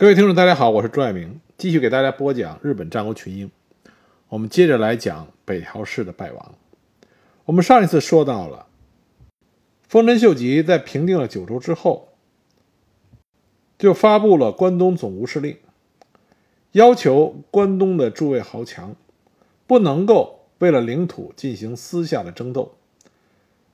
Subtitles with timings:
[0.00, 3.50] 各位听众，大家好，我是朱爱明，继续给大家播讲日本战国群英。
[4.30, 6.54] 我们接着来讲北条氏的败亡。
[7.44, 8.64] 我们上一次说到了，
[9.86, 12.08] 丰臣秀吉在平定了九州之后，
[13.78, 15.58] 就发布了关东总务司令，
[16.72, 18.96] 要求关东的诸位豪强
[19.66, 22.74] 不能够为了领土进行私下的争斗，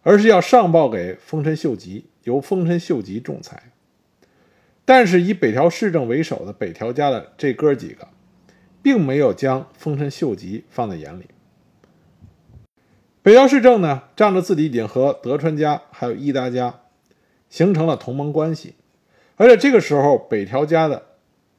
[0.02, 3.70] 而是要上报给丰臣秀吉，由丰臣秀吉仲裁。
[4.86, 8.06] 但是以北条氏政为首的北条家的这哥几个，
[8.80, 11.26] 并没有将丰臣秀吉放在眼里。
[13.20, 16.82] 北条氏政呢，仗着自己已经和德川家还有伊达家
[17.50, 18.76] 形成了同盟关系，
[19.34, 21.02] 而且这个时候北条家的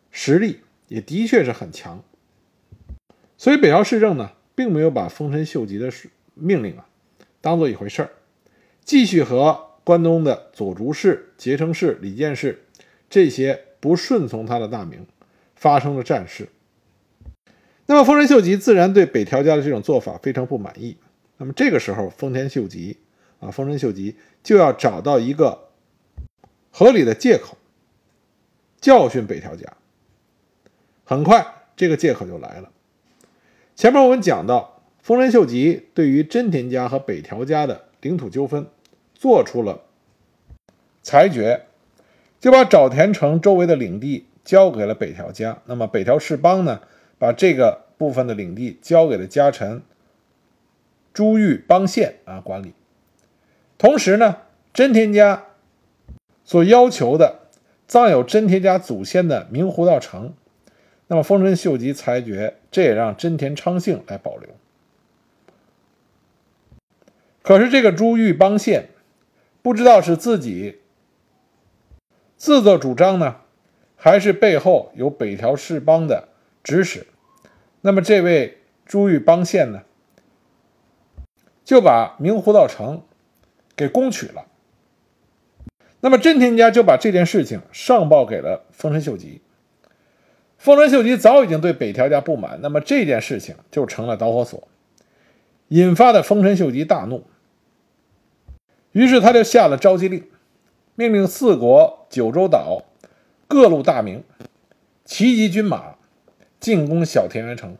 [0.09, 2.01] 实力也的确是很强，
[3.37, 5.91] 所以北条氏政呢，并没有把丰臣秀吉的
[6.33, 6.87] 命令啊
[7.41, 8.11] 当做一回事儿，
[8.85, 12.63] 继续和关东的佐竹氏、结城氏、里见氏。
[13.09, 15.05] 这些不顺从他的大名，
[15.55, 16.49] 发生了战事。
[17.85, 20.97] 那么丰臣秀吉自然对北条家的这种做法非常不满意。
[21.37, 22.97] 那么这个时候，丰田秀吉
[23.39, 25.69] 啊，丰臣秀吉就要找到一个
[26.71, 27.57] 合理的借口，
[28.81, 29.71] 教训北条家。
[31.05, 31.45] 很快，
[31.77, 32.69] 这个借口就来了。
[33.75, 38.67] 前面我们讲到，丰臣秀吉对于真田家和北条家的领土纠纷
[39.15, 39.83] 做出了
[41.01, 41.67] 裁决。
[42.39, 46.81] 就把沼田城周围的领地交给了北条家，那么北条氏邦呢，
[47.17, 49.81] 把这个部分的领地交给了家臣
[51.13, 52.73] 朱玉邦宪啊管理。
[53.79, 54.37] 同时呢，
[54.71, 55.45] 真田家
[56.45, 57.39] 所要求的
[57.87, 60.33] 葬有真田家祖先的明湖道城，
[61.07, 64.49] 那么丰臣秀吉裁决，这也让真田昌幸来保留。
[67.41, 68.89] 可是这个朱玉邦宪
[69.63, 70.81] 不知道是自己。
[72.37, 73.37] 自作主张呢，
[73.95, 76.29] 还是背后有北条氏邦的
[76.63, 77.07] 指使？
[77.81, 79.81] 那么这位朱玉邦宪呢，
[81.65, 83.01] 就把明湖道城
[83.75, 84.45] 给攻取了。
[85.99, 89.41] 那么真田家就把这件事情上报给了丰臣秀吉。
[90.59, 94.67] 丰臣秀吉早已经对北条家不满，那么这件事情就成了导火索，
[95.69, 97.25] 引发的丰臣秀吉大怒。
[98.91, 100.23] 于是他就下了召集令。
[100.99, 102.83] 命令四国九州岛
[103.47, 104.23] 各路大名
[105.05, 105.95] 齐集军马
[106.59, 107.75] 进攻小田园城。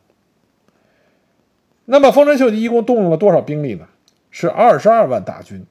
[1.85, 3.87] 那么丰臣秀吉一共动用了多少兵力呢？
[4.29, 5.65] 是二十二万大军。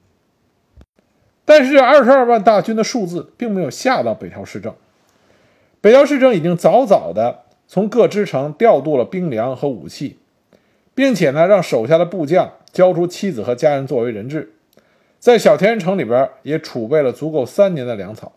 [1.45, 4.75] 但是这二十二万大军的数字并没有吓到北条氏政。
[5.79, 10.17] 北条氏政已经早早的从各支城调度了兵粮和武器，
[10.93, 14.53] 并且呢让手下的部将交出妻子和家人作为人质。
[15.19, 18.33] 在小田园城里边也储备了足够三年的粮草。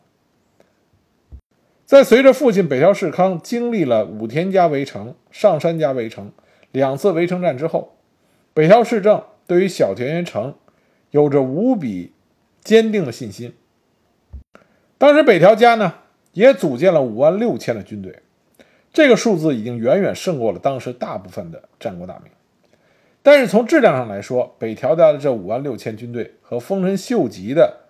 [1.91, 6.31] 在随着父亲北条氏康经历了武田家围城、上杉家围城
[6.71, 7.97] 两次围城战之后，
[8.55, 10.55] 北条氏政对于小田园城
[11.11, 12.13] 有着无比
[12.63, 13.55] 坚定的信心。
[14.99, 15.95] 当时北条家呢
[16.33, 18.21] 也组建了五万六千的军队，
[18.93, 22.31] 这个数字已经远远胜过了当时大部分的战国大名。
[23.21, 27.81] 但是从质量上来说，北条家的这五万六千军队和丰臣秀吉的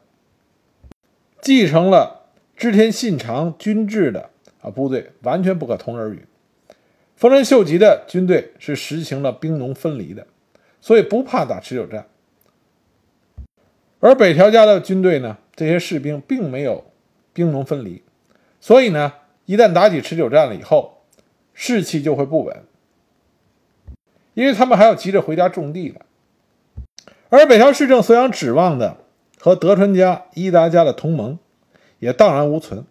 [1.42, 2.19] 继承了
[2.60, 4.28] 织田信长军制的
[4.60, 6.26] 啊部队完全不可同日而语。
[7.16, 10.26] 丰臣秀吉的军队是实行了兵农分离的，
[10.78, 12.06] 所以不怕打持久战。
[14.00, 16.84] 而北条家的军队呢，这些士兵并没有
[17.32, 18.02] 兵农分离，
[18.60, 19.14] 所以呢，
[19.46, 20.98] 一旦打起持久战了以后，
[21.54, 22.62] 士气就会不稳。
[24.34, 26.00] 因为他们还要急着回家种地呢，
[27.30, 28.98] 而北条氏政所想指望的
[29.38, 31.38] 和德川家、伊达家的同盟
[32.00, 32.84] 也荡然无存。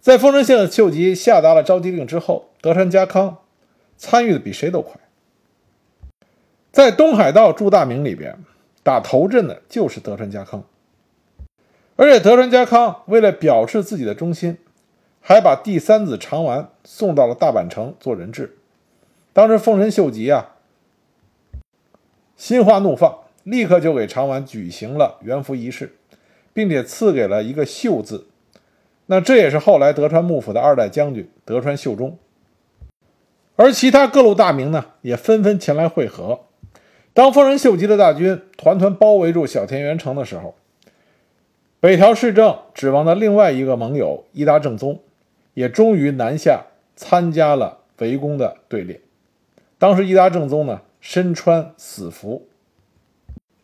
[0.00, 3.38] 在丰臣县的秀吉下达了召集令之后，德川家康
[3.98, 4.98] 参与的比谁都快。
[6.72, 8.38] 在东海道诸大名里边，
[8.82, 10.64] 打头阵的就是德川家康，
[11.96, 14.58] 而且德川家康为了表示自己的忠心，
[15.20, 18.58] 还把第三子长丸送到了大阪城做人质。
[19.32, 20.54] 当时丰臣秀吉啊，
[22.36, 25.96] 心花怒放，立刻就给长丸举行了元服仪式，
[26.56, 28.28] 并且赐给了一个“秀”字。
[29.04, 32.16] 那这也是后来德川幕府的二代将军德川秀忠。
[33.56, 36.40] 而其他各路大名呢，也纷纷前来会合。
[37.12, 40.54] 当丰臣秀吉的大军团团包围住小田园城的时候，
[41.78, 45.00] 北条氏政指望的另外一个盟友伊达政宗，
[45.52, 46.64] 也终于南下
[46.96, 49.02] 参加了围攻的队列。
[49.76, 52.48] 当时伊达正宗呢身穿死服，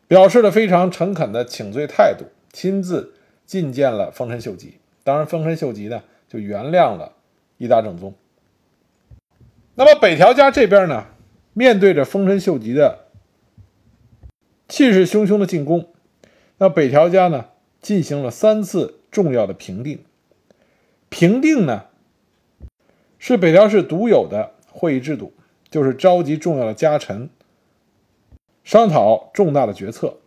[0.07, 3.15] 表示了非常诚恳的请罪态度，亲自
[3.47, 4.79] 觐见了丰臣秀吉。
[5.05, 7.13] 当然，丰臣秀吉呢就原谅了
[7.59, 8.15] 一打正宗。
[9.75, 11.07] 那么北条家这边呢，
[11.55, 13.07] 面对着丰臣秀吉的
[14.69, 15.89] 气势汹汹的进攻，
[16.59, 17.47] 那北条家呢
[17.81, 20.05] 进行了三次重要的平定。
[21.09, 21.87] 平定呢
[23.19, 25.33] 是北条氏独有的会议制度，
[25.69, 27.29] 就是召集重要的家臣
[28.63, 30.19] 商讨重大的决策。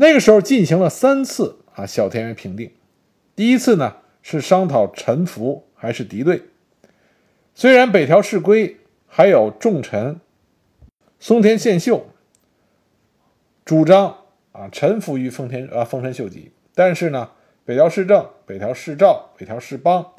[0.00, 2.70] 那个时候进行了三次啊小田园平定，
[3.34, 6.44] 第一次呢是商讨臣服还是敌对。
[7.52, 8.76] 虽然北条氏规
[9.08, 10.20] 还有重臣
[11.18, 12.06] 松田宪秀
[13.64, 14.18] 主张
[14.52, 17.32] 啊臣服于丰田啊丰臣秀吉，但是呢
[17.64, 20.12] 北条氏政、北条氏照、北条氏邦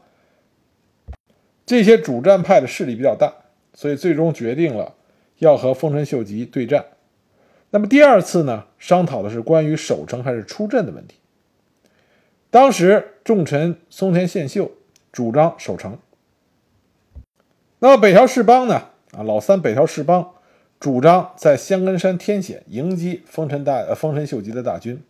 [1.65, 3.33] 这些主战派的势力比较大，
[3.73, 4.95] 所以最终决定了
[5.37, 6.83] 要和丰臣秀吉对战。
[7.71, 11.17] 那么第二次呢，商讨的是关于守城还是出阵的问题。
[12.49, 14.71] 当时重臣松田宪秀
[15.11, 15.99] 主张守城，
[17.77, 20.33] 那么北条氏邦呢，啊老三北条氏邦
[20.79, 25.03] 主张在香根山天险迎击丰臣大呃丰臣秀吉的大军。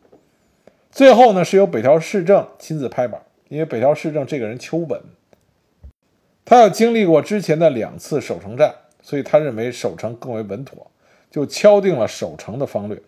[0.92, 5.02] 最后呢，是由北条氏政亲自拍板，因为北条氏政这个人求稳，
[6.44, 10.92] 他要经历过之前的两次守城战，所以他认为守城更为稳妥。
[11.30, 13.00] 就敲定了守城的方略，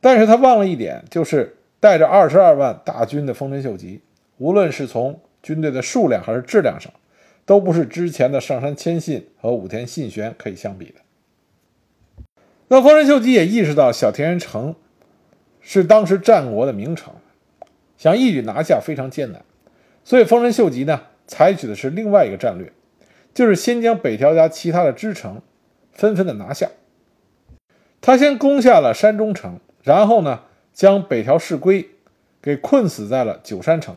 [0.00, 4.02] 但是他忘了一点，就是带着二十二万大军的丰臣秀吉，
[4.36, 6.92] 无论是从军队的数量还是质量上，
[7.46, 11.00] 都不是之前的上杉谦信和武田信玄可以相比的。
[12.68, 14.74] 那丰臣秀吉也意识到小田原城
[15.60, 17.14] 是当时战国的名城，
[17.96, 19.42] 想一举拿下非常艰难，
[20.04, 22.70] 所以丰臣秀吉呢，采取的是另外一个战略，
[23.32, 25.40] 就是先将北条家其他的支城。
[25.96, 26.68] 纷纷的拿下，
[28.02, 30.42] 他先攻下了山中城，然后呢，
[30.74, 31.88] 将北条氏规
[32.42, 33.96] 给困死在了九山城。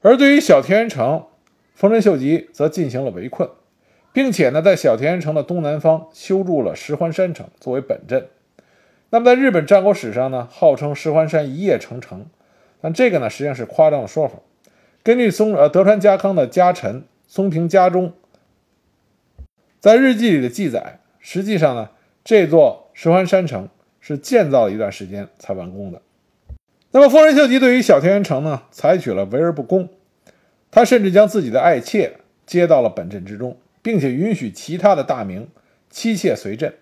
[0.00, 1.26] 而对于小田原城，
[1.74, 3.50] 丰臣秀吉则进行了围困，
[4.12, 8.28] 并且呢，在小田原城的东南方修筑了石环山城作为本阵。
[9.10, 12.26] 那么，在日本战国史上呢，号称石环山一夜成城，
[12.80, 14.36] 但这个呢，实际上是夸张的说法。
[15.02, 18.12] 根据松呃德川家康的家臣松平家中。
[19.86, 21.90] 在日记里的记载，实际上呢，
[22.24, 23.68] 这座石环山城
[24.00, 26.02] 是建造了一段时间才完工的。
[26.90, 29.88] 那么，丰臣秀吉对于小田原城呢，采取了围而不攻，
[30.72, 35.48] 他甚至将自己的爱妾接到了本镇之中，并且允许其他的大名
[35.88, 36.74] 妻妾随镇。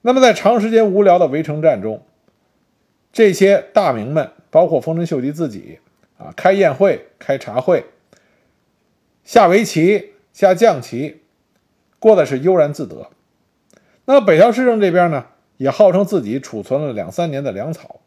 [0.00, 2.02] 那么，在长时间无聊的围城战中，
[3.12, 5.80] 这些大名们，包括丰臣秀吉自己
[6.16, 7.84] 啊，开宴会、开茶会、
[9.22, 11.20] 下围棋、下象棋。
[12.06, 13.10] 过的是悠然自得。
[14.04, 15.26] 那北条氏政这边呢，
[15.56, 17.98] 也号称自己储存了两三年的粮草，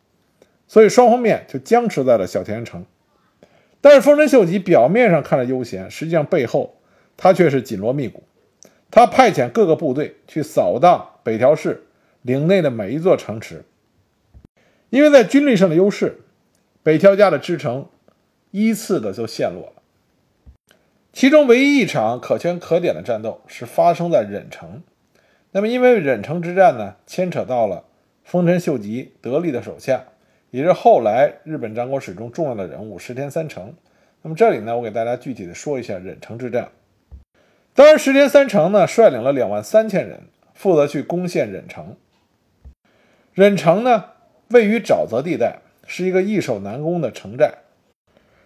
[0.69, 2.85] 所以双方面就僵持在了小田原城。
[3.81, 6.77] 但是丰臣秀吉表面上看着悠闲，实际上背后
[7.17, 8.23] 他却是紧锣密鼓。
[8.89, 11.83] 他派遣各个部队去扫荡北条氏
[12.21, 13.65] 领内的每一座城池，
[14.89, 16.21] 因为在军力上的优势，
[16.83, 17.85] 北条家的支城
[18.51, 19.78] 依次的就陷落了。
[21.11, 24.83] 其中唯一一场可圈可点的战斗是发生在忍城。
[25.51, 27.85] 那么，因为忍城之战呢，牵扯到了
[28.23, 30.05] 丰臣秀吉得力的手下，
[30.51, 33.73] 也是后来日本战国史中重要的人物石田三成。
[34.21, 36.69] 那么这里呢，我给大家具体的说一下忍城之战。
[37.73, 40.21] 当然，石田三成呢，率领了两万三千人，
[40.53, 41.95] 负责去攻陷忍城。
[43.33, 44.05] 忍城呢，
[44.49, 47.55] 位于沼泽地带，是一个易守难攻的城寨。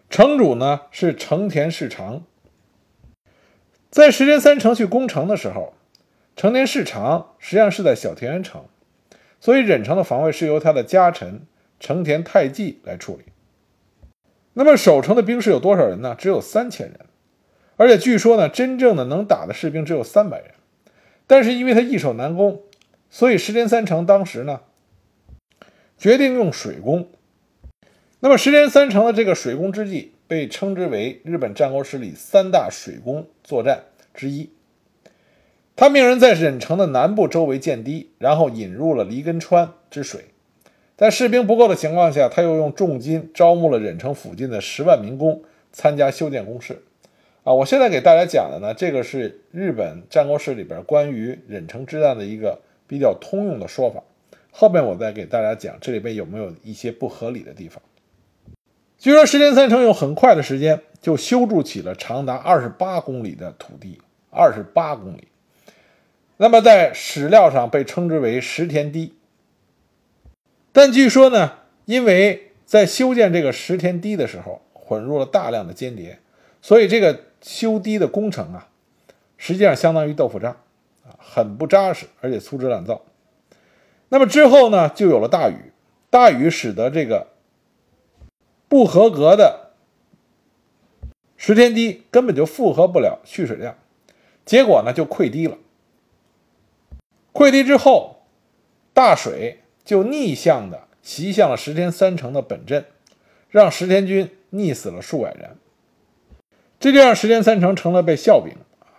[0.10, 2.24] 城主呢是成田市长。
[3.94, 5.76] 在石田三成去攻城的时候，
[6.36, 8.66] 成田市长实际上是在小田原城，
[9.40, 11.42] 所以忍城的防卫是由他的家臣
[11.80, 13.26] 成田太纪来处理。
[14.54, 16.16] 那么守城的兵士有多少人呢？
[16.18, 17.02] 只有三千人，
[17.76, 20.56] 而且据说呢，真正的能打的士兵只有三百人。
[21.28, 22.64] 但是因为他易守难攻，
[23.12, 24.62] 所以石田三成当时呢，
[26.00, 27.10] 决定用水攻。
[28.22, 30.13] 那么石田三成的这个水攻之计。
[30.34, 33.84] 被称之为日本战国史里三大水攻作战
[34.16, 34.50] 之一。
[35.76, 40.26] 他命人在忍城的南部周围建堤，然后引入了离根川之水。
[40.98, 46.82] 在士兵不够的情况下，他又用重金招募了忍城附近的十万民工参加修建工事。
[47.44, 54.02] 啊，我现在给大家讲的呢，这个是日本战国史里边关于忍城之战的一个比较通用的说法。
[54.50, 57.80] 后面我再给大家讲这里边有没有一些不合理的地方。
[59.04, 65.28] 据说石田三成用很快的时间就修筑起了长达二十八公里的土地，二十八公里。
[66.38, 69.14] 那么在史料上被称之为石田堤。
[70.72, 71.52] 但据说呢，
[71.84, 76.20] 因为在修建这个石田堤的时候，混入了大量的间谍，
[76.62, 78.70] 所以这个修堤的工程啊，
[79.36, 80.56] 实际上相当于豆腐渣，
[81.18, 83.02] 很不扎实，而且粗制滥造。
[84.08, 85.74] 那么之后呢，就有了大雨，
[86.10, 87.28] 大雨使得这个
[88.68, 89.72] 不合格的
[91.38, 93.76] 石田堤根本就负荷不了蓄水量，
[94.46, 95.58] 结果呢就溃堤了。
[97.34, 98.24] 溃堤之后，
[98.94, 102.86] 大水就逆向的袭向了石田三成的本阵，
[103.50, 105.58] 让石田军溺死了数百人。
[106.80, 108.54] 这就让石田三成成了被笑柄。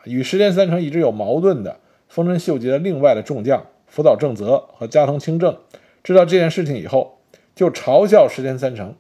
[0.05, 5.59] 与石田三成一直有矛盾的丰臣秀吉的另外的众将福岛正则和加藤清正，
[6.03, 7.21] 知道这件事情以后，
[7.55, 8.95] 就嘲笑石田三成。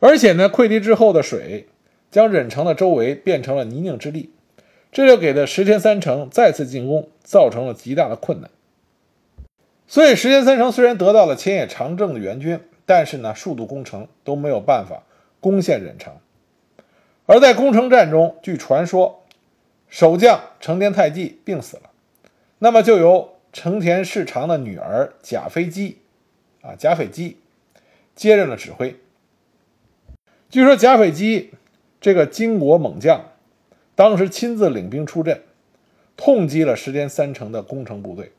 [0.00, 1.68] 而且呢，溃堤之后的水
[2.10, 4.30] 将忍城的周围变成了泥泞之地。
[4.92, 8.50] 这就给的石田三成再次进攻造成了极大的困难，
[9.86, 15.04] 所以石田三成虽然得到了千叶长政的援军，但是呢，数度攻城都没有办法
[15.38, 16.14] 攻陷忍城。
[17.26, 19.22] 而在攻城战中，据传说，
[19.88, 21.82] 守将成田太纪病死了，
[22.58, 25.98] 那么就由成田市长的女儿甲斐姬，
[26.62, 27.36] 啊，甲斐姬
[28.16, 28.96] 接任了指挥。
[30.50, 31.52] 据说甲斐姬
[32.00, 33.24] 这个金国猛将。
[33.94, 35.42] 当时亲自领兵出阵，
[36.16, 38.32] 痛击了石田三成的攻城部队。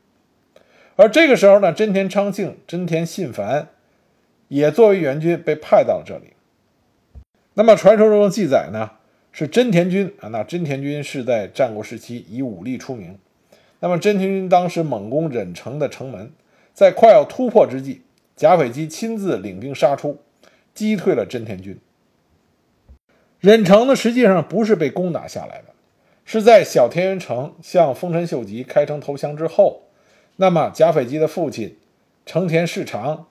[0.98, 3.70] 而这个时候呢，真田昌庆、真田信繁
[4.50, 6.34] 也作为援军被派到了这里。
[7.54, 8.92] 那么传说中的记载呢，
[9.32, 13.18] 是真田军啊，那真田军是在战国时期以武力出名。
[13.80, 16.32] 那么真田军当时猛攻忍城的城门，
[16.74, 18.02] 在快要突破之际，
[18.36, 20.18] 贾斐基亲自领兵杀出，
[20.74, 21.78] 击退了真田军。
[23.42, 25.74] 忍城呢，实际上不是被攻打下来的，
[26.26, 29.82] 是在小田原城向丰臣秀吉开城投降之后，
[30.36, 31.76] 那么甲斐基的父亲
[32.24, 33.26] 成田市长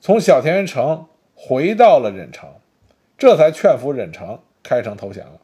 [0.00, 2.50] 从小田原城回到了忍城，
[3.16, 5.38] 这才劝服忍城开城投降了。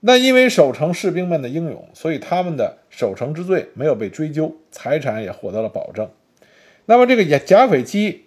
[0.00, 6.08] 那因为守城士兵们的英勇，所以他们的守城之罪没有被追究，财产也获得了保证。
[6.86, 8.24] 那么这个甲斐基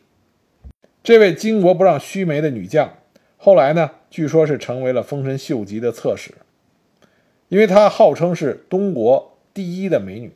[1.01, 2.93] 这位巾帼不让须眉的女将。
[3.43, 6.31] 后来呢，据说是成为了丰臣秀吉的侧室，
[7.47, 10.31] 因为她号称是东国第一的美女。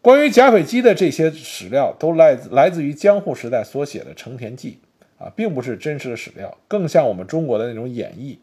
[0.00, 4.80] 关于贾斐基的这些史料，都来自来自于江户时代所写的《成田记》
[5.24, 8.38] 啊，并不是真实的史料，更像我们中国的那种演绎，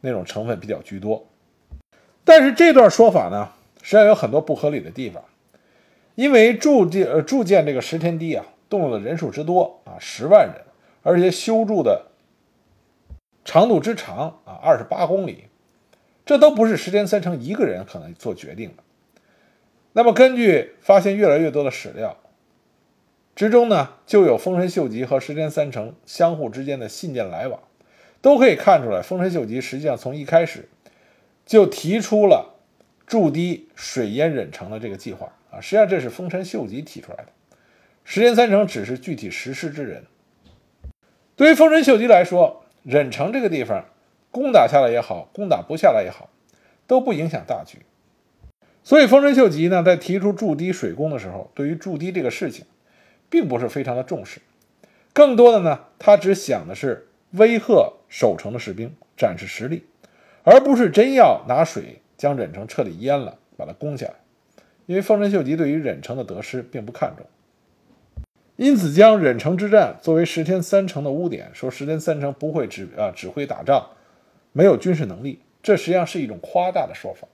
[0.00, 1.24] 那种成分比较居多。
[2.24, 5.22] 但是这段说法呢，实际上有很多不合理的地方，
[6.16, 10.64] 因为铸建呃铸建这个石田堤啊，动用的人数之多啊，十万人，
[11.04, 12.06] 而且修筑的。
[13.46, 15.44] 长度之长啊，二十八公里，
[16.26, 18.82] 这都不是石田三成一个人可能做决定的。
[19.92, 22.18] 那么，根据发现越来越多的史料
[23.36, 27.60] 之中呢，就有丰臣秀吉和石田三成相互之间的信件来往，
[28.20, 30.68] 都可以看出来，丰臣秀吉实际上从一开始
[31.46, 32.56] 就提出了
[33.06, 35.60] 筑堤水淹忍城的这个计划啊。
[35.60, 37.28] 实际上，这是丰臣秀吉提出来的，
[38.02, 40.04] 石田三成只是具体实施之人。
[41.36, 43.86] 对于丰臣秀吉来说，忍城这个地方，
[44.30, 46.30] 攻打下来也好，攻打不下来也好，
[46.86, 47.78] 都不影响大局。
[48.84, 52.64] 所以丰臣秀吉呢，在提出筑堤水攻的时候，对于筑堤这个事情，
[53.28, 54.40] 并不是非常的重视。
[55.12, 59.84] 更多的呢，他只想的是威吓守城的士兵，展示实力，
[60.44, 64.14] 而不是真要拿水将忍城彻底淹了，把它攻下来。
[64.86, 67.26] 因为丰臣秀吉对于忍城的得失并不看重。
[68.56, 73.86] 因此，将忍城之战作为石田三成的污点，说石田三成不会指啊指挥打仗，
[74.52, 77.28] 没有军事能力，这实际上是一种夸大的说法。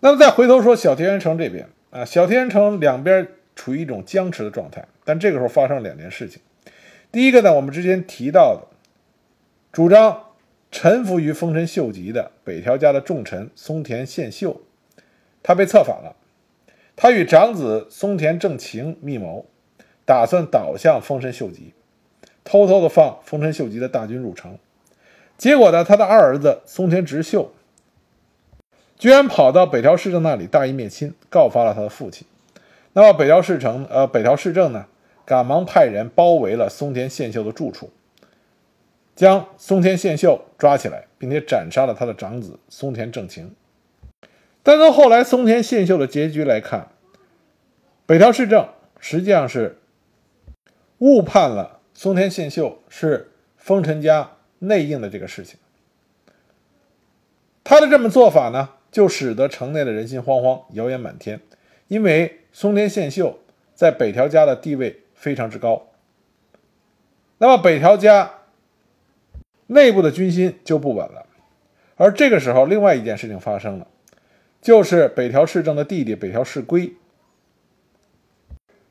[0.00, 6.40] 那么再回头说小田原城这边啊，小田原城两边处于一种僵持的状态，但这个时候发生了两件事情。
[7.12, 8.66] 第一个呢，我们之前提到的，
[9.70, 10.30] 主张
[10.70, 14.62] 臣服于丰臣秀吉的北条家的重臣松田宪秀，
[15.42, 16.16] 他被策反了，
[16.96, 19.44] 他与长子松田正晴密谋。
[20.08, 21.74] 打算倒向丰臣秀吉，
[22.42, 24.58] 偷偷的放丰臣秀吉的大军入城，
[25.36, 27.52] 结果呢，他的二儿子松田直秀
[28.96, 32.26] 居然跑到北条氏政那里大义灭亲，告发了他的父亲。
[32.94, 34.86] 那么北条氏城呃北条氏政呢，
[35.26, 37.90] 赶忙派人包围了松田宪秀的住处，
[39.14, 43.54] 将松田宪秀抓起来，并且斩杀了他的长子松田正晴。
[44.62, 46.88] 但从后来松田宪秀的结局来看，
[48.06, 48.66] 北条氏政
[48.98, 49.77] 实际上是。
[50.98, 55.58] 误判了松田信秀是丰臣家内应的这个事情，
[57.62, 61.40] 他的这么做法呢，就使得城内的人心惶惶，谣言满天。
[61.86, 63.38] 因为松田信秀
[63.74, 65.88] 在北条家的地位非常之高，
[67.38, 68.40] 那么北条家
[69.68, 71.26] 内部的军心就不稳了。
[71.96, 73.86] 而这个时候，另外一件事情发生了，
[74.60, 76.94] 就是北条氏政的弟弟北条氏规，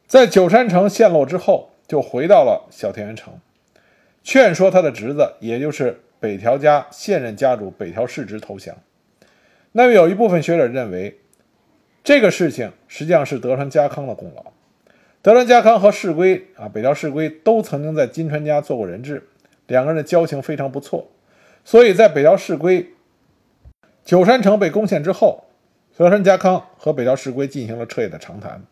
[0.08, 3.40] 在九山城陷落之后，就回到了小田原城，
[4.24, 8.76] 劝说他的侄子，也就是北条家现任家主北条氏直投降。
[9.72, 11.20] 那么有一部分学者认为，
[12.04, 14.46] 这个事情实际上是德川家康的功劳。
[15.22, 19.28] 德川家康和世归啊，北条世归都曾经在金川家做过人质，
[19.68, 21.10] 两个人的交情非常不错，
[21.66, 22.94] 所以在北条世归。
[24.06, 25.44] 九山城被攻陷之后，
[25.98, 28.64] 德川家康和北条氏规进行了彻夜的长谈，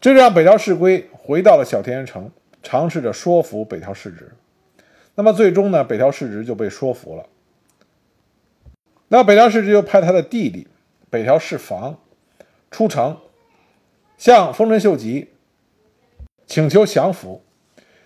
[0.00, 2.30] 这让北条氏规回到了小田原城，
[2.62, 4.32] 尝试着说服北条氏直。
[5.14, 7.26] 那么最终呢，北条氏直就被说服了。
[9.08, 10.66] 那北条氏直就派他的弟弟
[11.08, 12.00] 北条氏房
[12.70, 13.18] 出城，
[14.18, 15.28] 向丰臣秀吉
[16.46, 17.42] 请求降服。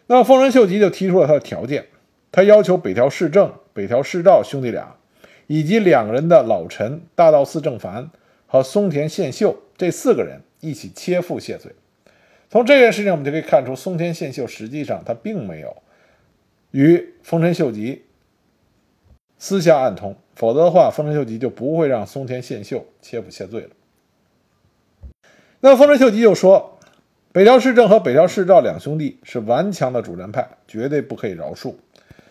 [0.09, 1.87] 那么丰臣秀吉就提出了他的条件，
[2.31, 4.95] 他要求北条氏政、北条氏照兄弟俩。
[5.49, 8.11] 以及两人的老臣大道寺正凡
[8.49, 11.71] 和松田宪秀这四个人一起切腹谢罪。
[12.49, 15.76] 从这件事情，我们就可以看出，松田宪秀实际上他并没有
[16.71, 18.05] 与丰臣秀吉
[19.38, 23.71] 私下暗通，否则的话，丰臣秀吉就不会让松田宪秀切腹谢罪了。
[25.61, 26.79] 那，丰臣秀吉就说，
[27.33, 31.75] 北条氏政和北条氏照两兄弟是顽强的主战派，绝对不可以饶恕。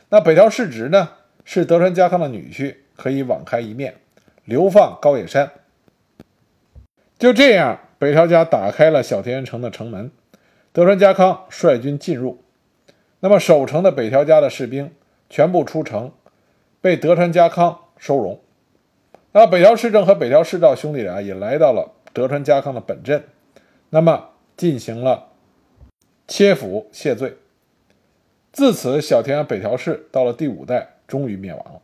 [0.09, 1.09] 那北条氏直呢，
[1.43, 2.75] 是德川家康的女婿。
[2.97, 3.93] 可以网开一面，
[4.45, 5.51] 流放高野山。
[7.19, 10.11] 就这样，北条家打开了小田原城的城门，
[10.71, 12.43] 德川家康率军进入。
[13.19, 14.93] 那么守城的北条家的士兵
[15.27, 16.11] 全部出城，
[16.81, 18.39] 被德川家康收容。
[19.31, 23.23] 那北条氏政和北条氏照兄弟俩也来到了德川家康的本镇，
[23.89, 25.29] 那么进行了
[26.27, 27.35] 切腹谢罪。
[28.51, 31.81] 自此，小田原北条氏到了第五代终于灭亡了。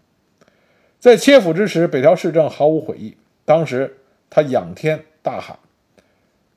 [1.00, 3.18] 在切腹之时，北条氏政毫无悔意。
[3.44, 3.98] 当时
[4.30, 5.58] 他仰天大喊：“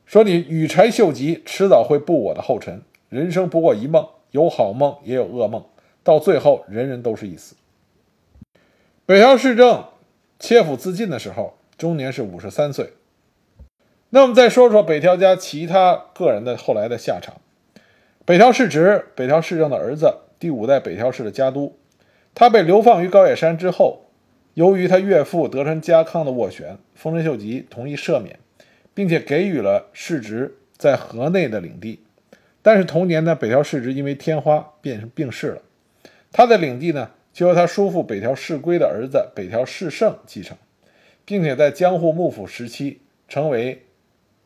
[0.07, 2.83] 说你羽柴秀吉迟早会步我的后尘。
[3.09, 5.65] 人生不过一梦，有好梦也有噩梦，
[6.03, 7.55] 到最后人人都是一死。”
[9.07, 9.85] 北条氏政
[10.39, 12.95] 切腹自尽的时候，终年是五十三岁。
[14.11, 17.37] 那我们再说说北条家其他个人的后来的下场。
[18.25, 21.77] 北条氏直，北条氏政的儿子，第五代北条氏的家督，
[22.35, 24.03] 他被流放于高野山之后。
[24.55, 28.39] 由于他岳父德川家康的斡旋，丰臣秀吉同意赦免，
[28.95, 32.01] 并且给予了世直在河内的领地。
[32.63, 35.63] 但是同年呢，北条氏直因为天花变成病逝了，
[36.33, 40.57] 他的领地呢就由他叔父北条氏规的儿子北条氏胜继承，
[41.27, 43.85] 并且在江户幕府时期成为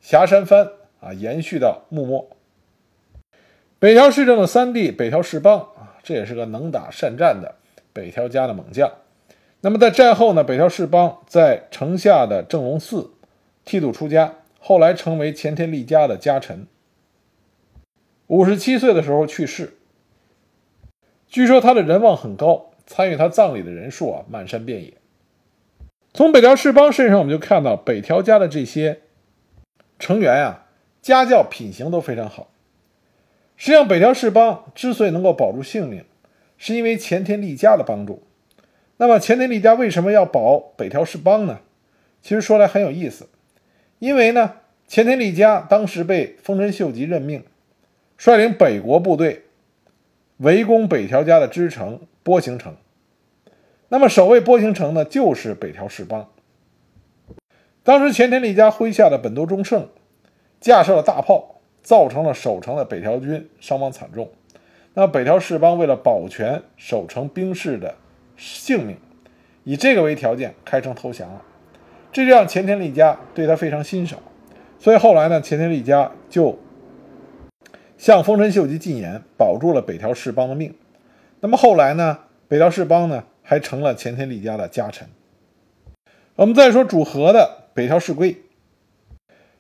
[0.01, 0.69] 霞山藩
[1.01, 2.29] 啊，延续到幕末。
[3.79, 7.55] 北条氏政的三弟北条氏邦啊，这也是个能打善战的
[7.93, 8.91] 北条家的猛将。
[9.61, 13.13] 那么在战后呢，北条氏邦在城下的正龙寺
[13.69, 16.67] 剃度出家，后来成为前田利家的家臣。
[18.29, 19.75] 五十七岁的时候去世。
[21.27, 24.95] 据说他的人望很高，参与他葬礼的人数啊漫山遍野。
[26.15, 29.03] 从北条氏邦身上，我们就看到北条家的这些
[29.99, 30.65] 成员啊，
[31.03, 32.49] 家教品行都非常好。
[33.59, 36.07] 实际上，北条氏邦之所以能够保住性命，
[36.57, 38.23] 是因为前田利家的帮助。
[38.97, 41.61] 那么前田利家为什么要保北条氏邦呢？
[42.23, 43.29] 其实说来很有意思，
[43.99, 44.55] 因为呢，
[44.87, 47.45] 前田利家当时被丰臣秀吉任命，
[48.17, 49.45] 率领北国部队
[50.39, 52.77] 围攻北条家的支城波形城。
[53.89, 56.29] 那么守卫波形城呢，就是北条氏邦。
[57.83, 59.89] 当时前田利家麾下的本多忠胜
[60.61, 64.31] 架设了大炮，造成了守城的北条军伤亡惨重。
[64.95, 67.95] 那北条氏邦为了保全守城兵士的。
[68.41, 68.97] 性命，
[69.65, 71.43] 以这个为条件开城投降了，
[72.19, 74.19] 这就让前田利家对他非常欣赏，
[74.77, 76.59] 所以后来呢，前田利家就
[77.97, 80.75] 向丰臣秀吉进言，保住了北条氏邦的命。
[81.39, 85.07] 那么后来呢，北条氏邦呢还成了前田利家的家臣。
[86.35, 88.37] 我们再说主和的北条氏规，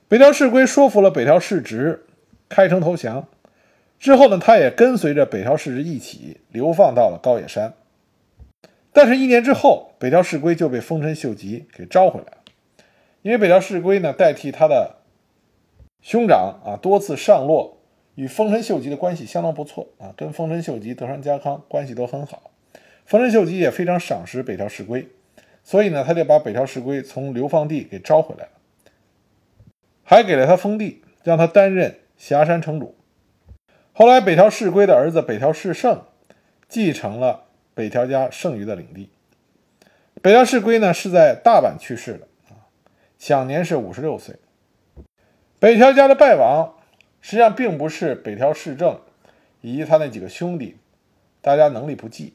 [0.09, 2.07] 北条氏规说服了北条氏直
[2.49, 3.29] 开城投降
[4.01, 7.73] 之后呢，他也跟随着北条氏直一起流放到了高野山。
[8.92, 12.38] 但是，一年之后，北条氏规就被丰臣秀吉给招回来了。
[13.22, 14.96] 因为北条氏规呢，代替他的
[16.00, 17.78] 兄长啊，多次上洛，
[18.14, 22.50] 与丰臣秀吉的关系相当不错啊，跟丰臣秀吉、德川家康关系都很好。
[23.04, 25.09] 丰臣秀吉也非常赏识北条氏规，
[25.64, 28.50] 所以呢，他就把北条氏规从流放地给招回来了，
[30.04, 32.94] 还给了他封地，让他担任霞山城主。
[33.92, 36.04] 后来，北条氏规的儿子北条氏胜
[36.68, 39.11] 继承了北条家剩余的领地。
[40.22, 42.27] 北条氏规呢是在大阪去世的，
[43.18, 44.37] 享年是五十六岁。
[45.59, 46.74] 北条家的败亡，
[47.20, 49.00] 实际上并不是北条氏政
[49.61, 50.76] 以及他那几个兄弟，
[51.40, 52.35] 大家能力不济，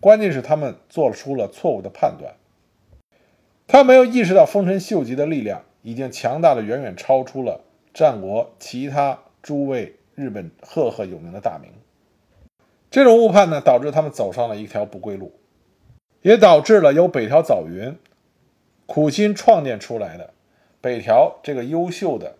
[0.00, 2.34] 关键是他们做出了错误的判断。
[3.66, 7.60] 他没有意识到丰臣秀吉的力量已经强大的远远超出了
[7.92, 11.70] 战国其他诸位日本赫赫有名的大名。
[12.90, 15.32] 这种误判呢，导致他们走上了一条不归路，
[16.22, 17.94] 也导致了由北条早云
[18.90, 20.34] 苦心创建出来的
[20.80, 22.34] 北条这个优秀的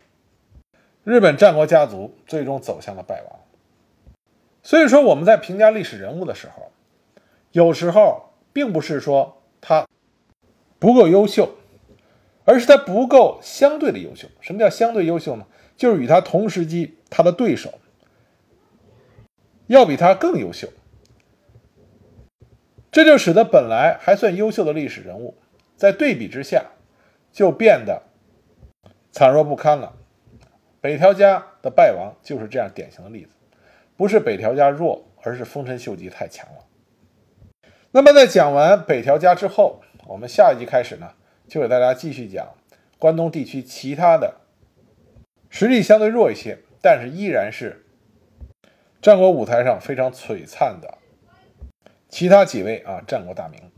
[1.04, 3.38] 日本战国家族最终走向了败亡。
[4.60, 6.72] 所以说，我们在评价历史人物的时候，
[7.52, 9.86] 有时候并不是说他。
[10.80, 11.56] 不够优秀，
[12.46, 14.26] 而是他不够相对的优秀。
[14.40, 15.46] 什么叫相对优秀呢？
[15.76, 17.74] 就是与他同时期他的对手
[19.66, 20.68] 要比他更优秀，
[22.90, 25.34] 这就使得本来还算优秀的历史人物，
[25.80, 26.72] 在对比之下
[27.32, 28.02] 就变得
[29.10, 29.96] 惨弱不堪了。
[30.78, 33.30] 北条家的败亡就是这样典型的例子，
[33.96, 36.66] 不是北条家弱，而是丰臣秀吉太强了。
[37.92, 41.14] 那么在讲完北条家之后，我们下一集开始呢，
[41.48, 42.46] 就给大家继续讲
[42.98, 44.34] 关东地区其他的
[45.48, 47.86] 实力相对弱一些，但是依然是
[49.00, 50.98] 战国舞台上非常璀璨的
[52.10, 53.69] 其他几位啊战国大名。